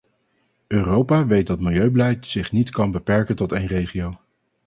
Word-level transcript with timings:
Europa 0.67 1.25
weet 1.25 1.47
dat 1.47 1.59
milieubeleid 1.59 2.15
niet 2.15 2.25
zich 2.25 2.51
niet 2.51 2.69
kan 2.69 2.91
beperken 2.91 3.35
tot 3.35 3.51
één 3.51 3.65
regio. 3.67 4.13